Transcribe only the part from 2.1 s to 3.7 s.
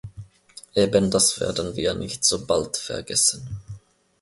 so bald vergessen.